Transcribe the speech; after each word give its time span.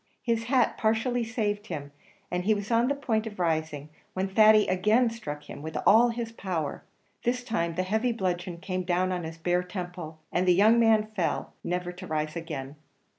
His 0.23 0.45
hat 0.45 0.79
partially 0.79 1.23
saved 1.23 1.67
him, 1.67 1.91
and 2.31 2.43
he 2.43 2.55
was 2.55 2.71
on 2.71 2.87
the 2.87 2.95
point 2.95 3.27
of 3.27 3.37
rising, 3.37 3.89
when 4.15 4.27
Thady 4.29 4.65
again 4.67 5.11
struck 5.11 5.43
him 5.47 5.61
with 5.61 5.77
all 5.85 6.09
his 6.09 6.31
power; 6.31 6.83
this 7.21 7.43
time 7.43 7.75
the 7.75 7.83
heavy 7.83 8.11
bludgeon 8.11 8.57
came 8.57 8.81
down 8.81 9.11
on 9.11 9.23
his 9.23 9.37
bare 9.37 9.61
temple, 9.61 10.17
and 10.31 10.47
the 10.47 10.55
young 10.55 10.79
man 10.79 11.05
fell, 11.15 11.53
never 11.63 11.91
to 11.91 12.07
rise 12.07 12.35
again. 12.35 12.77